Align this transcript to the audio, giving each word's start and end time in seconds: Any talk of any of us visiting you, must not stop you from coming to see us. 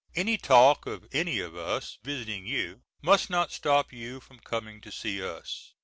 Any 0.15 0.35
talk 0.39 0.87
of 0.87 1.07
any 1.11 1.37
of 1.37 1.55
us 1.55 1.99
visiting 2.03 2.47
you, 2.47 2.81
must 3.03 3.29
not 3.29 3.51
stop 3.51 3.93
you 3.93 4.19
from 4.19 4.39
coming 4.39 4.81
to 4.81 4.91
see 4.91 5.21
us. 5.23 5.73